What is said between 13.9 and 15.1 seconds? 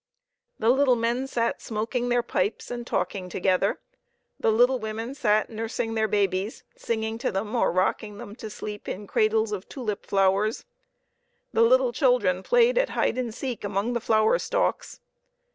the flower stalks.